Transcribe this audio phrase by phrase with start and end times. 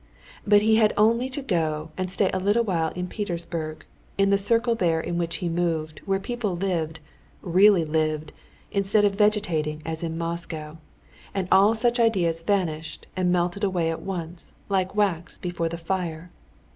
[0.47, 3.85] But he had only to go and stay a little while in Petersburg,
[4.17, 10.01] in the circle there in which he moved, where people lived—really lived—instead of vegetating as
[10.01, 10.77] in Moscow,
[11.35, 16.31] and all such ideas vanished and melted away at once, like wax before the fire.